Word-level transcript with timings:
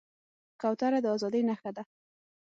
کوتره 0.61 0.99
د 1.03 1.05
ازادۍ 1.15 1.41
نښه 1.49 1.71
ده. 1.75 1.83